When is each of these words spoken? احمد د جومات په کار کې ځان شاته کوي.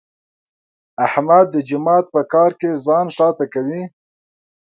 احمد 1.05 1.45
د 1.51 1.55
جومات 1.69 2.05
په 2.13 2.21
کار 2.33 2.51
کې 2.59 2.81
ځان 2.85 3.05
شاته 3.17 3.45
کوي. 3.53 3.83